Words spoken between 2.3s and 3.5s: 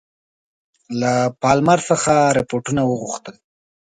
رپوټونه وغوښتل.